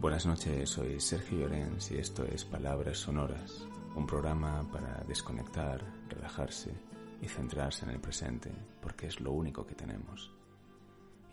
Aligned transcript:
Buenas 0.00 0.26
noches, 0.26 0.70
soy 0.70 1.00
Sergio 1.00 1.40
Llorens 1.40 1.90
y 1.90 1.96
esto 1.96 2.24
es 2.24 2.44
Palabras 2.44 2.98
Sonoras, 2.98 3.66
un 3.96 4.06
programa 4.06 4.64
para 4.70 5.02
desconectar, 5.02 5.84
relajarse 6.08 6.72
y 7.20 7.26
centrarse 7.26 7.84
en 7.84 7.90
el 7.90 8.00
presente, 8.00 8.52
porque 8.80 9.08
es 9.08 9.18
lo 9.18 9.32
único 9.32 9.66
que 9.66 9.74
tenemos. 9.74 10.32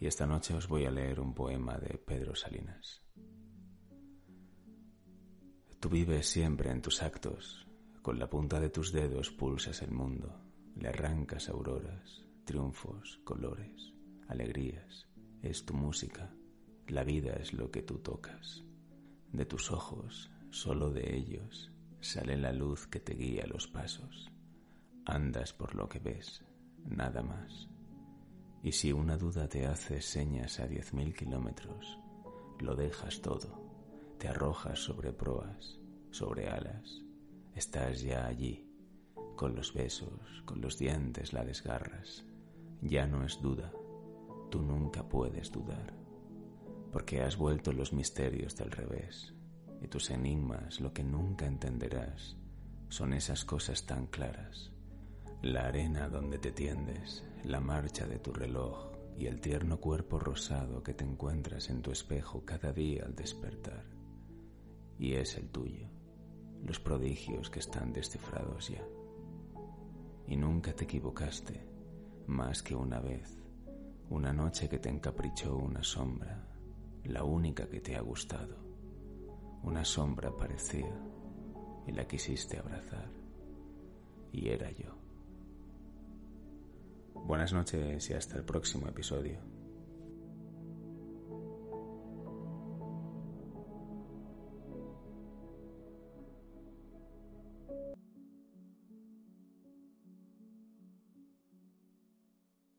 Y 0.01 0.07
esta 0.07 0.25
noche 0.25 0.55
os 0.55 0.67
voy 0.67 0.85
a 0.85 0.89
leer 0.89 1.19
un 1.19 1.35
poema 1.35 1.77
de 1.77 1.99
Pedro 1.99 2.33
Salinas. 2.33 3.03
Tú 5.79 5.87
vives 5.87 6.27
siempre 6.27 6.71
en 6.71 6.81
tus 6.81 7.03
actos, 7.03 7.67
con 8.01 8.17
la 8.17 8.31
punta 8.31 8.59
de 8.59 8.71
tus 8.71 8.91
dedos 8.91 9.29
pulsas 9.29 9.83
el 9.83 9.91
mundo, 9.91 10.41
le 10.75 10.89
arrancas 10.89 11.49
auroras, 11.49 12.25
triunfos, 12.45 13.21
colores, 13.23 13.93
alegrías, 14.27 15.07
es 15.43 15.63
tu 15.67 15.75
música 15.75 16.33
la 16.87 17.03
vida 17.03 17.33
es 17.33 17.53
lo 17.53 17.71
que 17.71 17.81
tú 17.81 17.97
tocas. 17.99 18.63
De 19.31 19.45
tus 19.45 19.71
ojos, 19.71 20.31
solo 20.51 20.91
de 20.91 21.15
ellos, 21.15 21.71
sale 21.99 22.37
la 22.37 22.53
luz 22.53 22.87
que 22.87 22.99
te 22.99 23.15
guía 23.15 23.45
los 23.47 23.67
pasos. 23.67 24.31
Andas 25.05 25.53
por 25.53 25.75
lo 25.75 25.89
que 25.89 25.99
ves, 25.99 26.43
nada 26.85 27.23
más. 27.23 27.67
Y 28.61 28.71
si 28.71 28.91
una 28.91 29.17
duda 29.17 29.47
te 29.47 29.65
hace 29.65 30.01
señas 30.01 30.59
a 30.59 30.67
diez 30.67 30.93
mil 30.93 31.15
kilómetros, 31.15 31.99
lo 32.59 32.75
dejas 32.75 33.21
todo, 33.21 34.15
te 34.19 34.27
arrojas 34.27 34.79
sobre 34.79 35.11
proas, 35.11 35.79
sobre 36.11 36.49
alas, 36.49 37.01
estás 37.55 38.01
ya 38.01 38.25
allí, 38.27 38.69
con 39.35 39.55
los 39.55 39.73
besos, 39.73 40.43
con 40.45 40.61
los 40.61 40.77
dientes 40.77 41.33
la 41.33 41.43
desgarras. 41.43 42.25
Ya 42.81 43.07
no 43.07 43.23
es 43.25 43.41
duda, 43.41 43.71
tú 44.49 44.61
nunca 44.61 45.07
puedes 45.07 45.51
dudar 45.51 46.04
porque 46.95 47.19
has 47.21 47.35
vuelto 47.35 47.73
los 47.73 47.91
misterios 47.91 48.55
del 48.55 48.71
revés, 48.71 49.33
y 49.81 49.87
tus 49.89 50.11
enigmas, 50.11 50.79
lo 50.79 50.93
que 50.93 51.03
nunca 51.03 51.45
entenderás, 51.45 52.37
son 52.87 53.11
esas 53.11 53.43
cosas 53.43 53.85
tan 53.85 54.07
claras, 54.07 54.71
la 55.41 55.67
arena 55.67 56.07
donde 56.07 56.37
te 56.37 56.53
tiendes, 56.53 57.21
la 57.43 57.59
marcha 57.59 58.07
de 58.07 58.17
tu 58.19 58.31
reloj 58.31 58.93
y 59.17 59.25
el 59.25 59.41
tierno 59.41 59.81
cuerpo 59.81 60.19
rosado 60.19 60.83
que 60.83 60.93
te 60.93 61.03
encuentras 61.03 61.69
en 61.69 61.81
tu 61.81 61.91
espejo 61.91 62.45
cada 62.45 62.71
día 62.71 63.03
al 63.03 63.13
despertar. 63.13 63.83
Y 64.97 65.15
es 65.15 65.35
el 65.35 65.49
tuyo, 65.49 65.89
los 66.63 66.79
prodigios 66.79 67.49
que 67.49 67.59
están 67.59 67.91
descifrados 67.91 68.69
ya. 68.69 68.87
Y 70.29 70.37
nunca 70.37 70.71
te 70.71 70.85
equivocaste, 70.85 71.61
más 72.27 72.63
que 72.63 72.73
una 72.73 73.01
vez, 73.01 73.37
una 74.09 74.31
noche 74.31 74.69
que 74.69 74.79
te 74.79 74.87
encaprichó 74.87 75.57
una 75.57 75.83
sombra 75.83 76.54
la 77.07 77.23
única 77.23 77.67
que 77.67 77.81
te 77.81 77.95
ha 77.95 78.01
gustado. 78.01 78.57
Una 79.63 79.83
sombra 79.83 80.35
parecía 80.35 80.93
y 81.87 81.91
la 81.91 82.07
quisiste 82.07 82.57
abrazar. 82.57 83.09
Y 84.31 84.49
era 84.49 84.71
yo. 84.71 84.97
Buenas 87.13 87.53
noches 87.53 88.09
y 88.09 88.13
hasta 88.13 88.37
el 88.37 88.43
próximo 88.43 88.87
episodio. 88.87 89.54